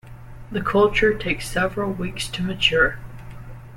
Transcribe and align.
The 0.51 0.63
culture 0.63 1.15
takes 1.15 1.47
several 1.47 1.91
weeks 1.91 2.27
to 2.29 2.41
mature. 2.41 2.97